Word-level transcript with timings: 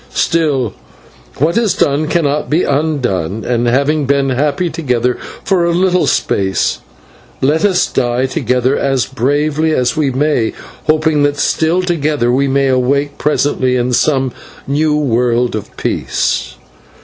Still, 0.15 0.73
what 1.37 1.59
is 1.59 1.75
done 1.75 2.07
cannot 2.07 2.49
be 2.49 2.63
undone, 2.63 3.45
and, 3.45 3.67
having 3.67 4.07
been 4.07 4.31
happy 4.31 4.67
together 4.67 5.19
for 5.43 5.63
a 5.63 5.71
little 5.73 6.07
space, 6.07 6.79
let 7.39 7.63
us 7.63 7.85
die 7.85 8.25
together 8.25 8.75
as 8.75 9.05
bravely 9.05 9.73
as 9.75 9.95
we 9.95 10.09
may, 10.09 10.53
hoping 10.87 11.21
that 11.21 11.37
still 11.37 11.83
together 11.83 12.31
we 12.31 12.47
may 12.47 12.67
awake 12.67 13.19
presently 13.19 13.75
in 13.75 13.93
some 13.93 14.31
new 14.65 14.97
world 14.97 15.53
of 15.55 15.77
peace." 15.77 16.55